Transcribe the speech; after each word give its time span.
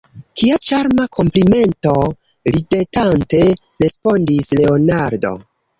Kia 0.41 0.55
ĉarma 0.67 1.05
komplimento! 1.17 1.93
ridetante 2.57 3.45
respondis 3.87 4.55
Leonardo. 4.63 5.39